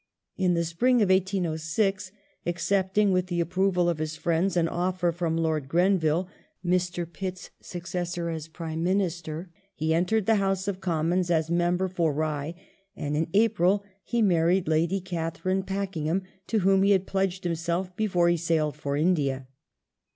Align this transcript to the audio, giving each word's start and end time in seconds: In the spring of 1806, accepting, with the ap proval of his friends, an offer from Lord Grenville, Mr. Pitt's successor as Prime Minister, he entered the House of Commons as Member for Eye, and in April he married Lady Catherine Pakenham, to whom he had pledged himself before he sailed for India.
In 0.35 0.55
the 0.55 0.63
spring 0.65 1.03
of 1.03 1.09
1806, 1.11 2.11
accepting, 2.47 3.11
with 3.11 3.27
the 3.27 3.39
ap 3.39 3.49
proval 3.49 3.87
of 3.87 3.99
his 3.99 4.15
friends, 4.15 4.57
an 4.57 4.67
offer 4.67 5.11
from 5.11 5.37
Lord 5.37 5.69
Grenville, 5.69 6.27
Mr. 6.65 7.05
Pitt's 7.05 7.51
successor 7.61 8.31
as 8.31 8.47
Prime 8.47 8.81
Minister, 8.83 9.51
he 9.75 9.93
entered 9.93 10.25
the 10.25 10.37
House 10.41 10.67
of 10.67 10.81
Commons 10.81 11.29
as 11.29 11.51
Member 11.51 11.87
for 11.87 12.23
Eye, 12.23 12.55
and 12.95 13.15
in 13.15 13.27
April 13.35 13.83
he 14.03 14.23
married 14.23 14.67
Lady 14.67 15.01
Catherine 15.01 15.61
Pakenham, 15.61 16.23
to 16.47 16.61
whom 16.61 16.81
he 16.81 16.93
had 16.93 17.05
pledged 17.05 17.43
himself 17.43 17.95
before 17.95 18.27
he 18.27 18.37
sailed 18.37 18.75
for 18.77 18.97
India. 18.97 19.45